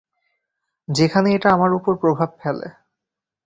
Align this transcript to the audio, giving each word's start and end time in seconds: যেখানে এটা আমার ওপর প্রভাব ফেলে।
যেখানে 0.87 1.27
এটা 1.33 1.49
আমার 1.53 1.71
ওপর 1.73 1.93
প্রভাব 1.95 2.29
ফেলে। 2.41 2.67